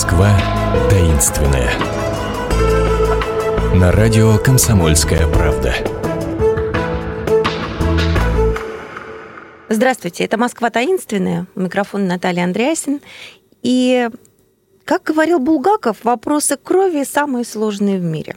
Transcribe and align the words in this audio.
Москва 0.00 0.34
таинственная. 0.88 1.70
На 3.74 3.92
радио 3.92 4.38
«Комсомольская 4.38 5.28
правда». 5.28 5.74
Здравствуйте, 9.68 10.24
это 10.24 10.38
«Москва 10.38 10.70
таинственная». 10.70 11.44
Микрофон 11.54 12.06
Наталья 12.06 12.44
Андреасин. 12.44 13.02
И, 13.60 14.08
как 14.86 15.02
говорил 15.02 15.38
Булгаков, 15.38 15.98
вопросы 16.02 16.56
крови 16.56 17.04
самые 17.04 17.44
сложные 17.44 17.98
в 17.98 18.02
мире. 18.02 18.36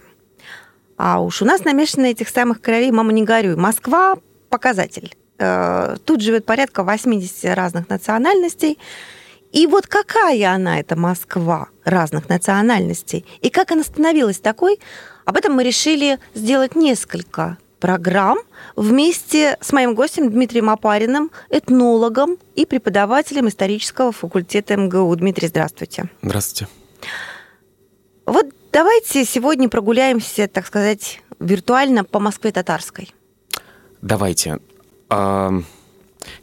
А 0.98 1.22
уж 1.22 1.42
у 1.42 1.46
нас 1.46 1.64
намешаны 1.64 2.12
этих 2.12 2.28
самых 2.28 2.60
кровей, 2.60 2.92
мама 2.92 3.14
не 3.14 3.24
горюй. 3.24 3.56
Москва– 3.56 4.16
показатель. 4.50 5.16
Э, 5.40 5.96
тут 6.04 6.20
живет 6.20 6.46
порядка 6.46 6.84
80 6.84 7.56
разных 7.56 7.88
национальностей. 7.88 8.78
И 9.54 9.68
вот 9.68 9.86
какая 9.88 10.52
она, 10.52 10.80
эта 10.80 10.98
Москва 10.98 11.70
разных 11.86 12.28
национальностей, 12.28 13.24
и 13.40 13.50
как 13.50 13.72
она 13.72 13.84
становилась 13.84 14.40
такой, 14.40 14.80
об 15.26 15.38
этом 15.38 15.54
мы 15.54 15.64
решили 15.64 16.20
сделать 16.34 16.76
несколько 16.76 17.58
программ 17.80 18.40
вместе 18.76 19.58
с 19.62 19.72
моим 19.72 19.94
гостем 19.94 20.32
Дмитрием 20.32 20.70
Апариным, 20.70 21.32
этнологом 21.50 22.38
и 22.56 22.66
преподавателем 22.66 23.48
исторического 23.48 24.12
факультета 24.12 24.76
МГУ. 24.76 25.16
Дмитрий, 25.16 25.50
здравствуйте. 25.50 26.10
Здравствуйте. 26.24 26.68
Вот 28.26 28.48
давайте 28.72 29.24
сегодня 29.24 29.70
прогуляемся, 29.70 30.48
так 30.48 30.66
сказать, 30.66 31.22
виртуально 31.40 32.04
по 32.04 32.20
Москве 32.20 32.52
татарской. 32.52 33.14
Давайте. 34.02 34.60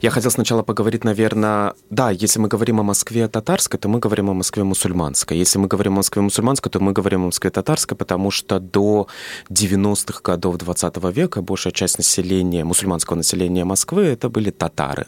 Я 0.01 0.09
хотел 0.09 0.31
сначала 0.31 0.63
поговорить, 0.63 1.03
наверное, 1.03 1.73
да, 1.89 2.11
если 2.11 2.39
мы 2.39 2.47
говорим 2.47 2.79
о 2.79 2.83
Москве 2.83 3.27
татарской, 3.27 3.79
то 3.79 3.87
мы 3.89 3.99
говорим 3.99 4.29
о 4.29 4.33
Москве 4.33 4.63
мусульманской. 4.63 5.37
Если 5.37 5.59
мы 5.59 5.67
говорим 5.67 5.93
о 5.93 5.95
Москве 5.97 6.21
мусульманской, 6.21 6.71
то 6.71 6.79
мы 6.79 6.91
говорим 6.91 7.23
о 7.23 7.25
Москве 7.25 7.49
татарской, 7.49 7.97
потому 7.97 8.31
что 8.31 8.59
до 8.59 9.07
90-х 9.49 10.21
годов 10.23 10.57
20 10.57 10.97
века 11.15 11.41
большая 11.41 11.73
часть 11.73 11.97
населения, 11.97 12.63
мусульманского 12.63 13.17
населения 13.17 13.65
Москвы, 13.65 14.03
это 14.03 14.29
были 14.29 14.51
татары. 14.51 15.07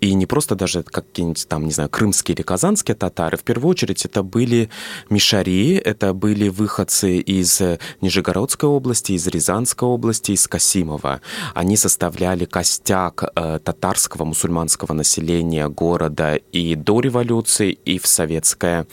И 0.00 0.14
не 0.14 0.26
просто 0.26 0.54
даже 0.54 0.82
какие-нибудь 0.82 1.46
там, 1.48 1.64
не 1.64 1.72
знаю, 1.72 1.88
крымские 1.90 2.34
или 2.34 2.42
казанские 2.42 2.94
татары, 2.94 3.36
в 3.36 3.42
первую 3.42 3.70
очередь 3.70 4.04
это 4.04 4.22
были 4.22 4.68
мишари, 5.10 5.74
это 5.76 6.14
были 6.14 6.48
выходцы 6.48 7.18
из 7.18 7.62
Нижегородской 8.00 8.68
области, 8.68 9.12
из 9.12 9.26
Рязанской 9.26 9.88
области, 9.88 10.32
из 10.32 10.46
Касимова. 10.46 11.20
Они 11.54 11.76
составляли 11.76 12.44
костяк 12.44 13.24
э, 13.34 13.58
татарского 13.62 14.05
татарского 14.06 14.24
мусульманского 14.24 14.92
населения 14.92 15.68
города 15.68 16.36
и 16.52 16.76
до 16.76 17.00
революции, 17.00 17.72
и 17.72 17.98
в 17.98 18.06
советское 18.06 18.86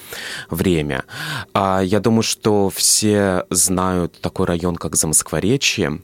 время. 0.50 1.03
А 1.53 1.81
Я 1.81 2.00
думаю, 2.00 2.23
что 2.23 2.69
все 2.69 3.45
знают 3.50 4.19
такой 4.22 4.47
район, 4.47 4.75
как 4.75 4.95
Замоскворечье, 4.95 6.00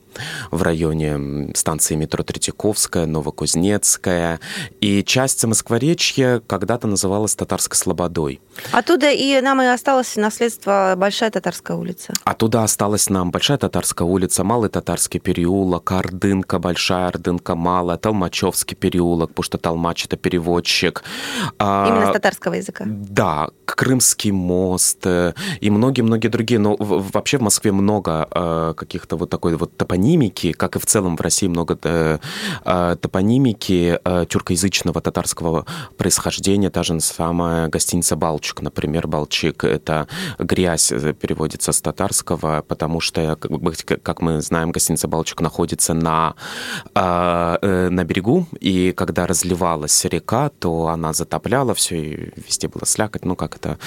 в 0.52 0.64
районе 0.64 1.54
станции 1.56 1.96
метро 1.96 2.24
Третьяковская, 2.24 3.06
Новокузнецкая. 3.06 4.40
И 4.82 5.04
часть 5.04 5.42
Замоскворечья 5.42 6.42
когда-то 6.46 6.88
называлась 6.88 7.36
Татарской 7.36 7.78
Слободой. 7.78 8.42
Оттуда 8.72 9.10
и 9.12 9.40
нам 9.42 9.62
и 9.62 9.66
осталось 9.66 10.16
наследство 10.18 10.94
Большая 10.98 11.32
Татарская 11.32 11.78
улица. 11.78 12.14
Оттуда 12.26 12.64
осталась 12.64 13.10
нам 13.10 13.32
Большая 13.32 13.58
Татарская 13.58 14.08
улица, 14.08 14.44
Малый 14.44 14.70
Татарский 14.70 15.20
переулок, 15.20 15.92
Ордынка, 15.92 16.60
Большая 16.60 17.08
Ордынка, 17.08 17.56
Малая, 17.56 17.98
Толмачевский 17.98 18.76
переулок, 18.76 18.99
потому 19.04 19.44
что 19.44 19.58
Толмач— 19.58 20.06
это 20.06 20.18
переводчик. 20.18 21.04
А, 21.58 21.88
Именно 21.88 22.10
с 22.10 22.14
татарского 22.14 22.56
языка. 22.56 22.86
Да, 22.88 23.50
Крымский 23.66 24.32
мост 24.32 25.06
э, 25.06 25.34
и 25.62 25.70
многие-многие 25.70 26.28
другие. 26.28 26.60
Но 26.60 26.76
вообще 26.78 27.38
в 27.38 27.42
Москве 27.42 27.72
много 27.72 28.28
э, 28.32 28.74
каких-то 28.76 29.16
вот 29.16 29.30
такой 29.30 29.56
вот 29.56 29.78
топонимики, 29.78 30.52
как 30.52 30.76
и 30.76 30.80
в 30.80 30.86
целом 30.86 31.16
в 31.18 31.22
России 31.22 31.48
много 31.48 31.78
э, 31.84 32.20
топонимики 33.02 34.00
тюркоязычного 34.28 35.02
татарского 35.02 35.66
происхождения. 35.98 36.70
Та 36.70 36.84
же 36.84 37.00
самая 37.00 37.68
гостиница 37.68 38.16
«Балчик», 38.16 38.62
например. 38.62 39.08
«Балчик»— 39.08 39.64
это 39.66 40.08
грязь 40.40 40.90
переводится 41.22 41.72
с 41.72 41.82
татарского, 41.82 42.64
потому 42.68 43.00
что, 43.00 43.38
как 44.04 44.22
мы 44.22 44.42
знаем, 44.42 44.72
гостиница 44.72 45.08
«Балчик» 45.08 45.42
находится 45.42 45.94
на, 45.94 46.36
на 46.96 48.04
берегу, 48.04 48.48
и 48.60 48.89
когда 48.92 49.28
разливалась 49.28 50.06
река, 50.06 50.50
то 50.50 50.88
она 50.88 51.14
затопляла 51.14 51.74
все, 51.74 51.96
и 51.96 52.34
везде 52.36 52.68
было 52.68 52.86
слякоть, 52.86 53.26
ну 53.26 53.36
как 53.36 53.56
это 53.56 53.78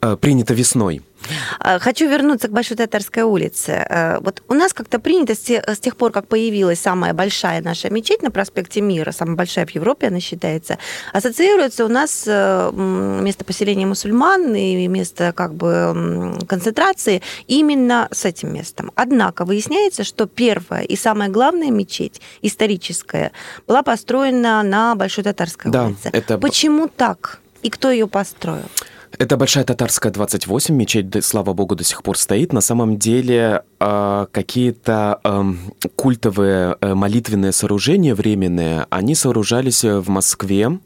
э, 0.00 0.16
принято 0.16 0.54
весной. 0.54 1.02
А, 1.58 1.78
хочу 1.78 2.08
вернуться 2.08 2.48
к 2.48 2.52
Большой 2.52 2.76
Татарской 2.76 3.22
улице. 3.22 3.72
Э, 3.88 4.18
вот 4.20 4.42
у 4.48 4.54
нас 4.54 4.72
как-то 4.72 4.98
принято 4.98 5.34
с 5.34 5.78
тех 5.78 5.96
пор, 5.96 6.12
как 6.12 6.26
появилась 6.26 6.80
самая 6.80 7.14
большая 7.14 7.62
наша 7.62 7.90
мечеть 7.90 8.22
на 8.22 8.30
проспекте 8.30 8.80
Мира, 8.80 9.12
самая 9.12 9.36
большая 9.36 9.66
в 9.66 9.70
Европе 9.70 10.08
она 10.08 10.20
считается, 10.20 10.78
ассоциируется 11.12 11.84
у 11.84 11.88
нас 11.88 12.24
э, 12.26 12.70
место 12.72 13.44
поселения 13.44 13.86
мусульман 13.86 14.54
и 14.54 14.86
место 14.86 15.32
как 15.34 15.54
бы 15.54 16.38
концентрации 16.48 17.22
именно 17.46 18.08
с 18.10 18.24
этим 18.24 18.52
местом. 18.54 18.92
Однако 18.94 19.44
выясняется, 19.44 20.04
что 20.04 20.26
первая 20.26 20.82
и 20.82 20.96
самая 20.96 21.28
главная 21.28 21.70
мечеть 21.70 22.20
историческая 22.42 23.32
была 23.66 23.82
построена 23.82 24.62
на 24.62 24.94
Большой 24.94 25.24
Татарской 25.24 25.70
да, 25.70 25.86
улице. 25.86 26.10
Это... 26.12 26.38
Почему 26.38 26.88
так? 26.88 27.40
И 27.62 27.70
кто 27.70 27.90
ее 27.90 28.06
построил? 28.06 28.64
Это 29.18 29.36
Большая 29.36 29.64
Татарская 29.64 30.12
28, 30.12 30.74
мечеть, 30.74 31.24
слава 31.24 31.52
богу, 31.52 31.74
до 31.74 31.84
сих 31.84 32.02
пор 32.02 32.16
стоит. 32.16 32.52
На 32.52 32.60
самом 32.60 32.98
деле 32.98 33.62
э, 33.78 34.26
какие-то 34.30 35.20
э, 35.24 35.52
культовые 35.96 36.76
э, 36.80 36.94
молитвенные 36.94 37.52
сооружения 37.52 38.14
временные, 38.14 38.86
они 38.88 39.14
сооружались 39.14 39.84
в 39.84 40.08
Москве 40.08 40.78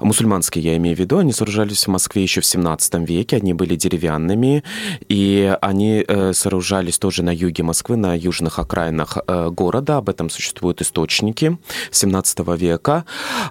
Мусульманские, 0.00 0.64
я 0.64 0.76
имею 0.76 0.96
в 0.96 0.98
виду, 0.98 1.18
они 1.18 1.32
сооружались 1.32 1.86
в 1.86 1.88
Москве 1.88 2.22
еще 2.22 2.40
в 2.40 2.46
17 2.46 3.08
веке, 3.08 3.36
они 3.36 3.54
были 3.54 3.76
деревянными, 3.76 4.64
и 5.08 5.56
они 5.60 6.04
э, 6.06 6.32
сооружались 6.32 6.98
тоже 6.98 7.22
на 7.22 7.34
юге 7.34 7.62
Москвы, 7.62 7.96
на 7.96 8.14
южных 8.14 8.58
окраинах 8.58 9.18
э, 9.26 9.50
города, 9.50 9.98
об 9.98 10.08
этом 10.08 10.30
существуют 10.30 10.80
источники 10.82 11.58
17 11.90 12.38
века. 12.56 13.04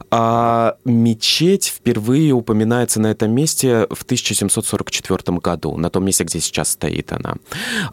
А 0.09 0.75
мечеть 0.85 1.67
впервые 1.67 2.33
упоминается 2.33 2.99
на 2.99 3.07
этом 3.07 3.31
месте 3.31 3.87
в 3.89 4.03
1744 4.03 5.37
году, 5.39 5.77
на 5.77 5.89
том 5.89 6.05
месте, 6.05 6.23
где 6.23 6.39
сейчас 6.39 6.71
стоит 6.71 7.11
она. 7.11 7.35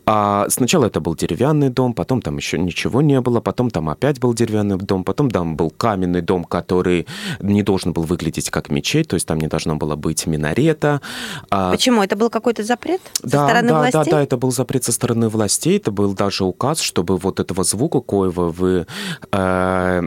А 0.07 0.47
сначала 0.49 0.87
это 0.87 1.01
был 1.01 1.15
деревянный 1.15 1.71
дом, 1.71 1.95
потом 1.95 2.23
там 2.23 2.37
еще 2.37 2.59
ничего 2.59 3.03
не 3.03 3.21
было, 3.21 3.41
потом 3.41 3.71
там 3.71 3.89
опять 3.89 4.19
был 4.21 4.35
деревянный 4.35 4.77
дом, 4.79 5.05
потом 5.05 5.31
там 5.31 5.57
был 5.57 5.71
каменный 5.71 6.23
дом, 6.23 6.45
который 6.45 7.07
не 7.41 7.63
должен 7.63 7.93
был 7.93 7.98
выглядеть 8.03 8.51
как 8.51 8.71
мечеть, 8.71 9.09
то 9.09 9.15
есть 9.15 9.27
там 9.27 9.39
не 9.39 9.47
должно 9.47 9.77
было 9.77 9.97
быть 9.97 10.27
минарета. 10.27 11.01
А 11.51 11.71
Почему? 11.71 12.03
Это 12.03 12.17
был 12.17 12.31
какой-то 12.31 12.63
запрет 12.63 13.01
со 13.15 13.29
да, 13.29 13.47
стороны 13.47 13.69
да, 13.69 13.79
властей? 13.79 14.05
Да, 14.05 14.11
да, 14.11 14.23
это 14.23 14.37
был 14.37 14.51
запрет 14.51 14.85
со 14.85 14.93
стороны 14.93 15.29
властей, 15.29 15.77
это 15.77 15.91
был 15.91 16.15
даже 16.15 16.45
указ, 16.45 16.81
чтобы 16.81 17.17
вот 17.17 17.41
этого 17.41 17.65
звука, 17.65 18.01
коего 18.01 18.51
вы 18.51 18.87
Э, 19.33 20.03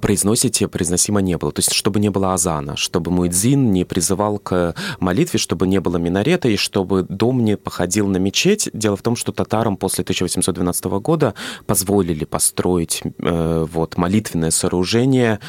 произносите, 0.00 0.68
произносимо 0.68 1.20
не 1.20 1.36
было. 1.36 1.52
То 1.52 1.60
есть, 1.60 1.72
чтобы 1.72 2.00
не 2.00 2.10
было 2.10 2.34
азана, 2.34 2.76
чтобы 2.76 3.10
муэдзин 3.10 3.72
не 3.72 3.84
призывал 3.84 4.38
к 4.38 4.74
молитве, 5.00 5.38
чтобы 5.38 5.66
не 5.66 5.80
было 5.80 5.96
минарета, 5.96 6.48
и 6.48 6.56
чтобы 6.56 7.02
дом 7.02 7.44
не 7.44 7.56
походил 7.56 8.06
на 8.06 8.16
мечеть. 8.16 8.70
Дело 8.72 8.96
в 8.96 9.02
том, 9.02 9.16
что 9.16 9.32
татарам 9.32 9.76
после 9.76 10.02
1812 10.02 10.84
года 10.84 11.34
позволили 11.66 12.24
построить 12.24 13.02
э, 13.04 13.66
вот, 13.70 13.96
молитвенное 13.96 14.50
сооружение 14.50 15.40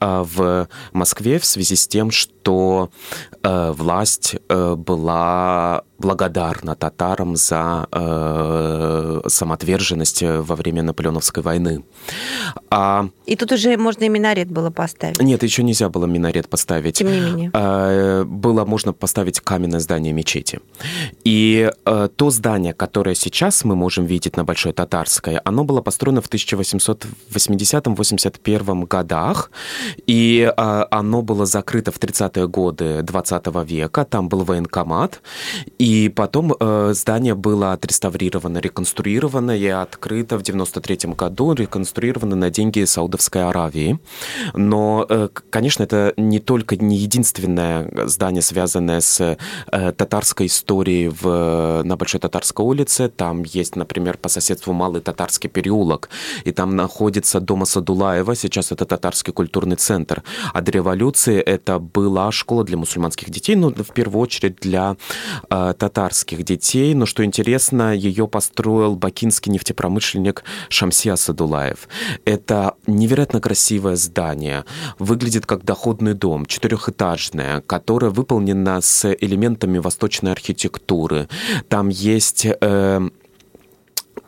э, 0.00 0.24
в 0.34 0.68
Москве 0.92 1.38
в 1.38 1.44
связи 1.44 1.76
с 1.76 1.86
тем, 1.86 2.10
что 2.10 2.41
э, 2.48 3.72
власть 3.72 4.36
э, 4.48 4.74
была 4.74 5.84
благодарна 6.02 6.74
татарам 6.74 7.36
за 7.36 7.86
э, 7.92 9.20
самоотверженность 9.28 10.22
во 10.22 10.56
время 10.56 10.82
Наполеоновской 10.82 11.42
войны. 11.42 11.84
А... 12.70 13.08
И 13.26 13.36
тут 13.36 13.52
уже 13.52 13.76
можно 13.76 14.04
и 14.04 14.08
минарет 14.08 14.50
было 14.50 14.70
поставить. 14.70 15.20
Нет, 15.22 15.42
еще 15.42 15.62
нельзя 15.62 15.88
было 15.88 16.06
минарет 16.06 16.48
поставить. 16.48 16.96
Тем 16.96 17.10
не 17.10 17.20
менее. 17.20 17.50
А, 17.54 18.24
было 18.24 18.64
можно 18.64 18.92
поставить 18.92 19.40
каменное 19.40 19.80
здание 19.80 20.12
мечети. 20.12 20.60
И 21.24 21.70
а, 21.84 22.08
то 22.08 22.30
здание, 22.30 22.74
которое 22.74 23.14
сейчас 23.14 23.64
мы 23.64 23.76
можем 23.76 24.06
видеть 24.06 24.36
на 24.36 24.44
Большой 24.44 24.72
Татарской, 24.72 25.38
оно 25.44 25.64
было 25.64 25.82
построено 25.82 26.20
в 26.20 26.28
1880-81 26.28 28.86
годах, 28.86 29.50
и 30.06 30.52
а, 30.56 30.86
оно 30.90 31.22
было 31.22 31.46
закрыто 31.46 31.92
в 31.92 31.98
30 31.98 32.31
30-е 32.32 32.48
годы 32.48 33.02
20 33.02 33.46
века, 33.64 34.04
там 34.04 34.28
был 34.28 34.44
военкомат, 34.44 35.20
и 35.78 36.08
потом 36.08 36.54
э, 36.58 36.92
здание 36.94 37.34
было 37.34 37.72
отреставрировано, 37.72 38.58
реконструировано 38.58 39.56
и 39.56 39.66
открыто 39.66 40.38
в 40.38 40.42
93 40.42 41.12
году, 41.12 41.52
реконструировано 41.52 42.36
на 42.36 42.50
деньги 42.50 42.84
Саудовской 42.84 43.44
Аравии. 43.44 43.98
Но, 44.54 45.06
э, 45.08 45.28
конечно, 45.50 45.84
это 45.84 46.14
не 46.16 46.38
только 46.38 46.76
не 46.76 46.96
единственное 46.96 47.90
здание, 48.06 48.42
связанное 48.42 49.00
с 49.00 49.20
э, 49.20 49.92
татарской 49.92 50.46
историей 50.46 51.08
в, 51.08 51.82
на 51.84 51.96
Большой 51.96 52.20
Татарской 52.20 52.64
улице. 52.64 53.08
Там 53.08 53.42
есть, 53.44 53.76
например, 53.76 54.16
по 54.16 54.28
соседству 54.28 54.72
Малый 54.72 55.00
Татарский 55.00 55.50
переулок, 55.50 56.08
и 56.44 56.52
там 56.52 56.76
находится 56.76 57.40
дом 57.40 57.62
Асадулаева, 57.62 58.34
сейчас 58.34 58.72
это 58.72 58.84
татарский 58.84 59.32
культурный 59.32 59.76
центр. 59.76 60.22
А 60.52 60.60
до 60.60 60.72
революции 60.72 61.40
это 61.40 61.78
была 62.22 62.32
школа 62.32 62.64
для 62.64 62.76
мусульманских 62.76 63.30
детей, 63.30 63.56
ну, 63.56 63.70
в 63.70 63.92
первую 63.92 64.22
очередь 64.22 64.56
для 64.60 64.96
э, 65.50 65.74
татарских 65.76 66.44
детей. 66.44 66.94
Но 66.94 67.06
что 67.06 67.24
интересно, 67.24 67.94
ее 67.94 68.28
построил 68.28 68.94
бакинский 68.94 69.52
нефтепромышленник 69.52 70.44
Шамси 70.68 71.10
Асадулаев. 71.10 71.88
Это 72.24 72.74
невероятно 72.86 73.40
красивое 73.40 73.96
здание, 73.96 74.64
выглядит 74.98 75.46
как 75.46 75.64
доходный 75.64 76.14
дом, 76.14 76.46
четырехэтажное, 76.46 77.60
которое 77.62 78.10
выполнено 78.10 78.80
с 78.80 79.12
элементами 79.12 79.78
восточной 79.78 80.32
архитектуры. 80.32 81.28
Там 81.68 81.88
есть 81.88 82.46
э, 82.46 83.10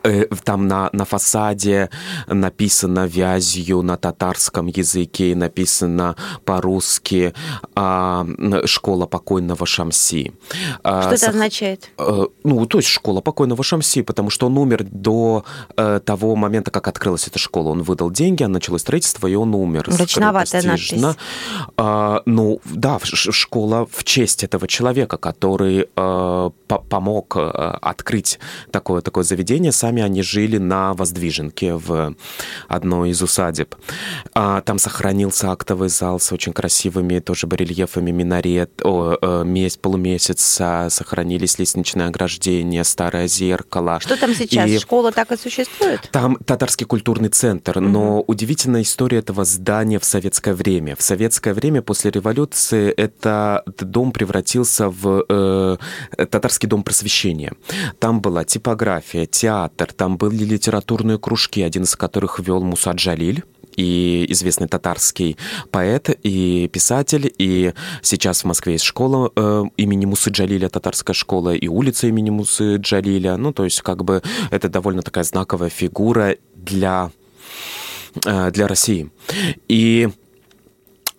Э, 0.05 0.25
там 0.43 0.67
на, 0.67 0.89
на 0.93 1.05
фасаде 1.05 1.89
написано 2.27 3.07
вязью 3.07 3.81
на 3.81 3.97
татарском 3.97 4.67
языке, 4.67 5.35
написано 5.35 6.15
по-русски 6.45 7.33
а, 7.75 8.25
«Школа 8.65 9.07
покойного 9.07 9.65
Шамси». 9.65 10.33
А, 10.83 11.01
что 11.01 11.15
это 11.15 11.29
означает? 11.29 11.89
Э, 11.97 12.25
ну, 12.43 12.65
то 12.67 12.77
есть 12.77 12.89
«Школа 12.89 13.21
покойного 13.21 13.63
Шамси», 13.63 14.03
потому 14.03 14.29
что 14.29 14.45
он 14.45 14.57
умер 14.57 14.83
до 14.83 15.43
э, 15.75 15.99
того 16.05 16.35
момента, 16.35 16.69
как 16.69 16.87
открылась 16.87 17.27
эта 17.27 17.39
школа. 17.39 17.69
Он 17.69 17.81
выдал 17.81 18.11
деньги, 18.11 18.43
а 18.43 18.47
началось 18.47 18.81
строительство, 18.81 19.25
и 19.27 19.33
он 19.33 19.55
умер. 19.55 19.85
Мрачноватая 19.87 20.61
надпись. 20.61 21.03
А, 21.77 22.21
ну, 22.25 22.61
да, 22.65 22.99
школа 23.03 23.87
в 23.91 24.03
честь 24.03 24.43
этого 24.43 24.67
человека, 24.67 25.17
который 25.17 25.87
помог 26.89 27.37
открыть 27.37 28.39
такое, 28.71 29.01
такое 29.01 29.23
заведение. 29.23 29.71
Сами 29.71 29.94
сами 29.95 30.01
они 30.01 30.21
жили 30.21 30.57
на 30.57 30.93
Воздвиженке 30.93 31.73
в 31.73 32.15
одной 32.67 33.11
из 33.11 33.21
усадеб. 33.21 33.75
А, 34.33 34.61
там 34.61 34.77
сохранился 34.77 35.51
актовый 35.51 35.89
зал 35.89 36.19
с 36.19 36.31
очень 36.33 36.53
красивыми 36.53 37.19
тоже 37.19 37.47
барельефами 37.47 38.11
минарет, 38.11 38.81
о, 38.83 39.17
э, 39.21 39.43
месяц, 39.45 39.77
полумесяц, 39.77 40.41
сохранились 40.89 41.59
лестничное 41.59 42.07
ограждение, 42.07 42.83
старое 42.83 43.27
зеркало. 43.27 43.99
Что 44.01 44.17
там 44.17 44.33
сейчас? 44.35 44.69
И 44.69 44.79
Школа 44.79 45.11
так 45.11 45.31
и 45.31 45.37
существует? 45.37 46.09
Там 46.11 46.37
татарский 46.45 46.85
культурный 46.85 47.29
центр, 47.29 47.79
но 47.79 48.21
удивительная 48.27 48.81
история 48.81 49.19
этого 49.19 49.45
здания 49.45 49.99
в 49.99 50.05
советское 50.05 50.53
время. 50.53 50.95
В 50.95 51.01
советское 51.01 51.53
время 51.53 51.81
после 51.81 52.11
революции 52.11 52.91
это, 52.91 53.63
этот 53.65 53.91
дом 53.91 54.11
превратился 54.11 54.89
в 54.89 55.25
э, 55.29 55.77
татарский 56.17 56.67
дом 56.67 56.83
просвещения. 56.83 57.53
Там 57.99 58.21
была 58.21 58.43
типография, 58.43 59.25
театр, 59.25 59.74
театр, 59.75 59.93
там 59.93 60.17
были 60.17 60.43
литературные 60.43 61.19
кружки, 61.19 61.61
один 61.61 61.83
из 61.83 61.95
которых 61.95 62.39
вел 62.39 62.61
Муса 62.61 62.91
Джалиль, 62.91 63.43
и 63.75 64.25
известный 64.29 64.69
татарский 64.69 65.37
поэт 65.69 66.09
и 66.23 66.69
писатель, 66.71 67.33
и 67.37 67.73
сейчас 68.01 68.41
в 68.41 68.45
Москве 68.45 68.73
есть 68.73 68.85
школа 68.85 69.31
э, 69.35 69.63
имени 69.75 70.05
Мусы 70.05 70.29
Джалиля, 70.29 70.69
татарская 70.69 71.13
школа, 71.13 71.53
и 71.53 71.67
улица 71.67 72.07
имени 72.07 72.29
Мусы 72.29 72.77
Джалиля. 72.77 73.35
Ну, 73.35 73.51
то 73.51 73.65
есть, 73.65 73.81
как 73.81 74.05
бы, 74.05 74.21
это 74.49 74.69
довольно 74.69 75.01
такая 75.01 75.25
знаковая 75.25 75.69
фигура 75.69 76.37
для, 76.55 77.11
э, 78.25 78.51
для 78.51 78.67
России. 78.67 79.09
И 79.67 80.07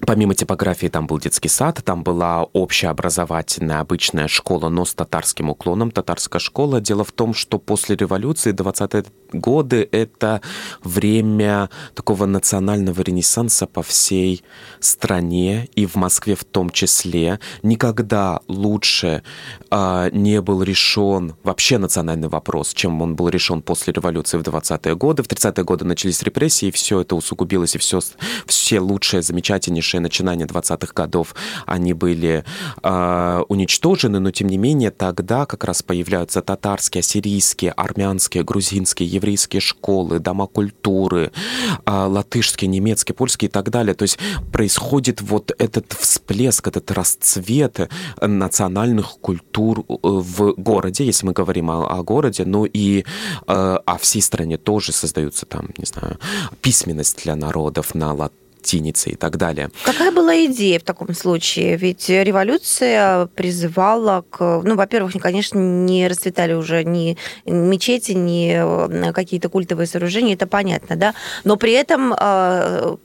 Помимо 0.01 0.35
типографии 0.35 0.89
там 0.89 1.07
был 1.07 1.19
детский 1.19 1.49
сад, 1.49 1.81
там 1.83 2.03
была 2.03 2.45
общеобразовательная 2.45 3.81
обычная 3.81 4.29
школа, 4.29 4.69
но 4.69 4.85
с 4.85 4.95
татарским 4.95 5.49
уклоном, 5.49 5.91
татарская 5.91 6.39
школа. 6.39 6.83
Дело 6.83 7.03
в 7.03 7.13
том, 7.13 7.33
что 7.33 7.59
после 7.59 7.97
революции 7.97 8.53
20-е 8.53 9.05
годы 9.33 9.89
это 9.91 10.43
время 10.85 11.71
такого 11.95 12.27
национального 12.27 13.01
ренессанса 13.01 13.67
по 13.67 13.83
всей 13.83 14.45
стране 14.81 15.69
и 15.75 15.87
в 15.87 15.97
Москве 15.97 16.35
в 16.35 16.45
том 16.45 16.71
числе. 16.71 17.41
Никогда 17.63 18.41
лучше 18.49 19.23
э, 19.71 20.11
не 20.13 20.41
был 20.43 20.63
решен 20.63 21.35
вообще 21.43 21.79
национальный 21.79 22.29
вопрос, 22.29 22.75
чем 22.75 23.01
он 23.01 23.17
был 23.17 23.29
решен 23.31 23.63
после 23.63 23.95
революции 23.95 24.37
в 24.37 24.43
20-е 24.43 24.95
годы. 24.95 25.23
В 25.23 25.27
30-е 25.27 25.65
годы 25.65 25.85
начались 25.87 26.23
репрессии, 26.23 26.69
и 26.69 26.71
все 26.71 27.01
это 27.01 27.17
усугубилось, 27.17 27.75
и 27.75 27.79
все, 27.79 28.01
все 28.47 28.79
лучшие, 28.79 29.23
замечательнейшие 29.23 29.86
дальнейшие 29.87 30.00
начинания 30.00 30.47
20-х 30.47 30.93
годов, 30.94 31.35
они 31.67 31.93
были 31.93 32.44
э, 32.83 33.43
уничтожены, 33.49 34.19
но 34.21 34.31
тем 34.31 34.49
не 34.49 34.59
менее 34.59 34.91
тогда 34.91 35.47
как 35.47 35.65
раз 35.65 35.83
появляются 35.83 36.43
татарские, 36.43 37.00
ассирийские, 37.00 37.73
армянские, 37.73 38.43
грузинские, 38.43 39.09
еврейские 39.09 39.61
школы, 39.61 40.19
дома 40.19 40.47
культуры, 40.47 41.31
э, 41.85 41.91
латышские, 41.91 42.69
немецкие, 42.69 43.15
польские 43.15 43.49
и 43.49 43.53
так 43.53 43.71
далее. 43.71 43.94
То 43.94 44.03
есть 44.03 44.19
происходит 44.53 45.23
вот 45.23 45.53
этот 45.59 45.93
всплеск, 45.93 46.67
этот 46.67 46.91
расцвет 46.91 47.88
национальных 48.21 49.19
культур 49.21 49.81
э, 49.81 49.94
в 50.03 50.55
городе, 50.56 51.05
если 51.05 51.27
мы 51.27 51.33
говорим 51.33 51.71
о, 51.71 51.87
о 51.87 52.03
городе, 52.03 52.44
ну 52.44 52.65
и 52.65 53.05
э, 53.47 53.79
о 53.87 53.97
всей 53.99 54.23
стране 54.23 54.59
тоже 54.59 54.93
создаются 54.93 55.47
там, 55.47 55.69
не 55.79 55.87
знаю, 55.87 56.19
письменность 56.61 57.23
для 57.23 57.37
народов 57.37 57.94
на 57.94 58.12
латышском 58.12 58.46
гостиницы 58.67 59.11
и 59.11 59.17
так 59.17 59.37
далее. 59.37 59.71
Какая 59.85 60.11
была 60.11 60.45
идея 60.47 60.79
в 60.79 60.83
таком 60.83 61.15
случае? 61.15 61.77
Ведь 61.77 62.09
революция 62.09 63.27
призывала 63.27 64.25
к... 64.29 64.63
Ну, 64.65 64.75
во-первых, 64.75 65.13
конечно, 65.21 65.59
не 65.59 66.09
расцветали 66.09 66.53
уже 66.53 66.85
ни 66.85 67.17
мечети, 67.45 68.13
ни 68.13 68.55
э, 68.57 69.13
какие-то 69.13 69.49
культовые 69.49 69.87
сооружения, 69.87 70.35
это 70.35 70.47
понятно, 70.47 70.97
да? 70.97 71.15
Но 71.45 71.57
при 71.57 71.73
этом 71.73 72.13
э, 72.19 72.97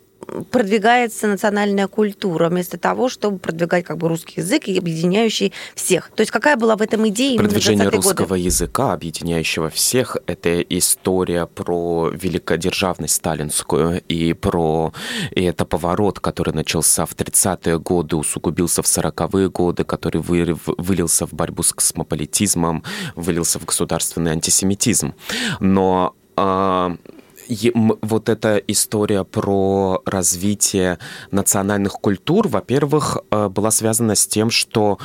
продвигается 0.52 1.28
национальная 1.28 1.88
культура, 1.88 2.50
вместо 2.50 2.78
того, 2.78 3.10
чтобы 3.10 3.40
продвигать 3.40 3.86
как 3.86 3.98
бы 3.98 4.08
русский 4.08 4.42
язык, 4.42 4.64
объединяющий 4.68 5.54
всех. 5.76 6.12
То 6.16 6.22
есть 6.22 6.32
какая 6.32 6.56
была 6.56 6.76
в 6.76 6.82
этом 6.82 7.08
идея 7.10 7.38
Продвижение 7.38 7.90
русского 7.90 8.28
годы? 8.28 8.42
языка, 8.42 8.94
объединяющего 8.94 9.70
всех, 9.70 10.18
это 10.28 10.62
история 10.62 11.46
про 11.46 12.10
великодержавность 12.14 13.16
сталинскую 13.16 14.02
и 14.08 14.34
про 14.34 14.94
и 15.32 15.44
это 15.44 15.66
поворот, 15.66 16.20
который 16.20 16.54
начался 16.54 17.06
в 17.06 17.16
30-е 17.16 17.80
годы, 17.80 18.16
усугубился 18.16 18.82
в 18.82 18.86
40-е 18.86 19.50
годы, 19.50 19.84
который 19.84 20.22
вы, 20.22 20.58
вылился 20.78 21.26
в 21.26 21.34
борьбу 21.34 21.64
с 21.64 21.74
космополитизмом, 21.74 22.84
вылился 23.16 23.60
в 23.60 23.66
государственный 23.66 24.32
антисемитизм. 24.32 25.14
Но 25.60 26.16
э, 26.38 26.96
вот 28.02 28.30
эта 28.30 28.58
история 28.68 29.24
про 29.24 30.02
развитие 30.06 30.98
национальных 31.32 31.94
культур, 31.94 32.48
во-первых, 32.48 33.18
э, 33.32 33.50
была 33.50 33.72
связана 33.72 34.16
с 34.16 34.28
тем, 34.28 34.50
что 34.50 34.98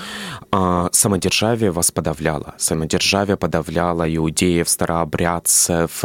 э, 0.53 0.89
самодержавие 0.93 1.71
вас 1.71 1.91
подавляло. 1.91 2.55
Самодержавие 2.59 3.37
подавляло 3.37 4.05
иудеев, 4.15 4.69
старообрядцев. 4.69 6.05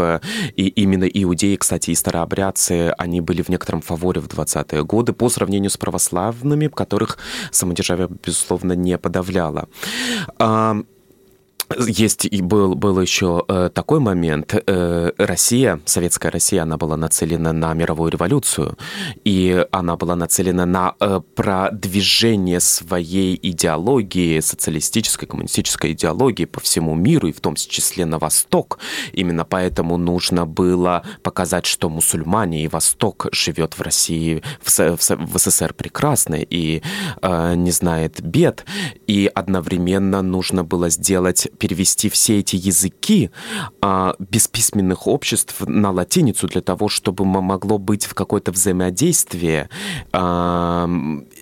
И 0.56 0.68
именно 0.68 1.06
иудеи, 1.06 1.56
кстати, 1.56 1.92
и 1.92 1.96
старообрядцы, 1.96 2.94
они 2.98 3.22
были 3.22 3.42
в 3.42 3.50
некотором 3.50 3.82
фаворе 3.82 4.22
в 4.22 4.28
20-е 4.28 4.84
годы 4.84 5.14
по 5.14 5.30
сравнению 5.30 5.70
с 5.70 5.78
православными, 5.78 6.68
которых 6.68 7.18
самодержавие, 7.52 8.10
безусловно, 8.26 8.74
не 8.74 8.98
подавляло. 8.98 9.68
Есть 11.80 12.26
и 12.26 12.42
был, 12.42 12.76
был 12.76 13.00
еще 13.00 13.44
э, 13.48 13.70
такой 13.74 14.00
момент. 14.00 14.54
Э, 14.54 15.12
Россия, 15.18 15.80
советская 15.86 16.32
Россия, 16.32 16.64
она 16.64 16.78
была 16.78 16.98
нацелена 16.98 17.54
на 17.54 17.74
мировую 17.74 18.12
революцию, 18.12 18.78
и 19.24 19.66
она 19.72 19.96
была 19.96 20.16
нацелена 20.16 20.66
на 20.66 20.96
э, 21.00 21.22
продвижение 21.36 22.60
своей 22.60 23.40
идеологии, 23.42 24.40
социалистической, 24.40 25.28
коммунистической 25.28 25.94
идеологии 25.94 26.46
по 26.46 26.60
всему 26.60 26.96
миру, 26.96 27.28
и 27.28 27.32
в 27.32 27.42
том 27.42 27.56
числе 27.56 28.06
на 28.06 28.20
Восток. 28.20 28.80
Именно 29.14 29.46
поэтому 29.46 29.98
нужно 29.98 30.46
было 30.46 31.04
показать, 31.24 31.66
что 31.66 31.90
мусульмане 31.90 32.64
и 32.64 32.68
Восток 32.68 33.28
живет 33.32 33.78
в 33.78 33.82
России, 33.82 34.44
в, 34.62 34.70
в, 34.70 34.98
в 34.98 35.38
СССР 35.38 35.74
прекрасно 35.74 36.36
и 36.36 36.82
э, 37.22 37.56
не 37.56 37.72
знает 37.72 38.22
бед, 38.22 38.66
и 39.08 39.30
одновременно 39.34 40.22
нужно 40.22 40.64
было 40.64 40.90
сделать 40.90 41.48
перевести 41.62 42.10
все 42.10 42.40
эти 42.40 42.56
языки 42.56 43.30
а, 43.82 44.16
бесписьменных 44.18 45.06
обществ 45.06 45.62
на 45.68 45.92
латиницу 45.92 46.48
для 46.48 46.62
того, 46.62 46.90
чтобы 46.90 47.24
могло 47.24 47.78
быть 47.78 48.06
в 48.06 48.16
какое-то 48.16 48.52
взаимодействие 48.52 49.70
а, 50.12 50.90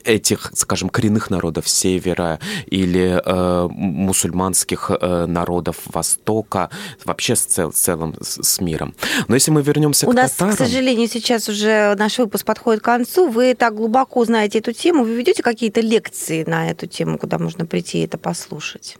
этих, 0.03 0.51
скажем, 0.55 0.89
коренных 0.89 1.29
народов 1.29 1.69
севера 1.69 2.39
или 2.65 3.21
э, 3.23 3.67
мусульманских 3.69 4.91
э, 4.91 5.25
народов 5.25 5.77
Востока, 5.85 6.69
вообще 7.05 7.35
с, 7.35 7.41
цел, 7.41 7.71
целым 7.71 8.15
с, 8.21 8.43
с 8.43 8.59
миром. 8.59 8.95
Но 9.27 9.35
если 9.35 9.51
мы 9.51 9.61
вернемся 9.61 10.07
У 10.07 10.11
к 10.11 10.13
нас, 10.15 10.31
татарам... 10.31 10.55
к 10.55 10.57
сожалению, 10.57 11.07
сейчас 11.07 11.47
уже 11.47 11.95
наш 11.95 12.17
выпуск 12.17 12.45
подходит 12.45 12.81
к 12.81 12.85
концу. 12.85 13.29
Вы 13.29 13.53
так 13.53 13.75
глубоко 13.75 14.25
знаете 14.25 14.59
эту 14.59 14.73
тему. 14.73 15.03
Вы 15.03 15.15
ведете 15.15 15.43
какие-то 15.43 15.81
лекции 15.81 16.43
на 16.43 16.69
эту 16.69 16.88
тему, 16.88 17.17
куда 17.17 17.38
можно 17.38 17.65
прийти 17.65 17.99
и 17.99 18.05
это 18.05 18.17
послушать? 18.17 18.97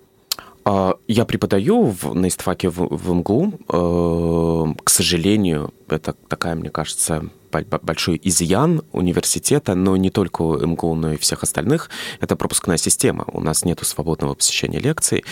А, 0.70 0.98
я 1.08 1.26
преподаю 1.26 1.86
в, 1.86 2.14
на 2.14 2.28
истфаке 2.28 2.70
в, 2.70 2.96
в 2.96 3.12
МГУ. 3.12 3.54
Э, 3.70 4.74
к 4.84 4.90
сожалению, 4.90 5.74
это 5.88 6.14
такая, 6.28 6.54
мне 6.54 6.70
кажется, 6.70 7.24
большой 7.82 8.22
изъян 8.24 8.84
университета, 8.92 9.74
но 9.74 9.98
не 9.98 10.12
только 10.12 10.44
МГУ, 10.44 10.94
но 10.94 11.14
и 11.14 11.18
всех 11.18 11.42
остальных. 11.42 11.90
Это 12.20 12.36
пропускная 12.36 12.78
система. 12.78 13.26
У 13.34 13.42
нас 13.42 13.66
нет 13.66 13.80
свободного 13.80 14.36
посещения 14.36 14.80
лекций. 14.80 15.24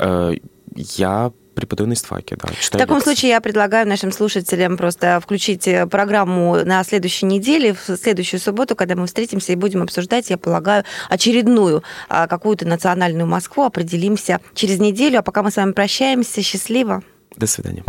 Э, 0.00 0.32
я 0.74 1.32
преподаю 1.60 1.88
на 1.88 1.94
ИСТФАКе, 1.94 2.36
да. 2.36 2.48
В 2.48 2.70
таком 2.70 2.96
лекции. 2.96 3.10
случае 3.10 3.30
я 3.30 3.40
предлагаю 3.40 3.86
нашим 3.86 4.12
слушателям 4.12 4.76
просто 4.76 5.20
включить 5.20 5.66
э, 5.68 5.86
программу 5.86 6.64
на 6.64 6.82
следующей 6.84 7.26
неделе, 7.26 7.74
в 7.74 7.96
следующую 7.96 8.40
субботу, 8.40 8.74
когда 8.76 8.96
мы 8.96 9.06
встретимся 9.06 9.52
и 9.52 9.56
будем 9.56 9.82
обсуждать, 9.82 10.30
я 10.30 10.38
полагаю, 10.38 10.84
очередную 11.08 11.82
а, 12.08 12.26
какую-то 12.26 12.66
национальную 12.66 13.26
Москву. 13.26 13.64
Определимся 13.64 14.40
через 14.54 14.78
неделю. 14.78 15.18
А 15.18 15.22
пока 15.22 15.42
мы 15.42 15.50
с 15.50 15.56
вами 15.56 15.72
прощаемся, 15.72 16.42
счастливо. 16.42 17.02
До 17.36 17.46
свидания. 17.46 17.84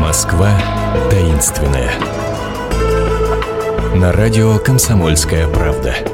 Москва 0.00 0.52
таинственная. 1.10 1.90
На 3.96 4.12
радио 4.12 4.58
«Комсомольская 4.58 5.48
правда». 5.48 6.13